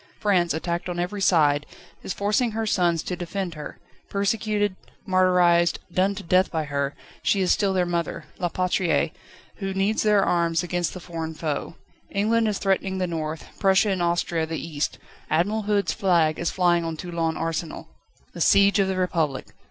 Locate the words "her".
2.53-2.65, 3.53-3.77, 6.63-6.95